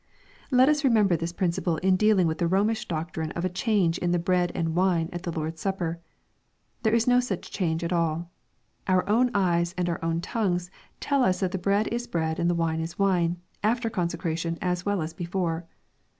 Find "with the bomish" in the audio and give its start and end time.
2.25-2.87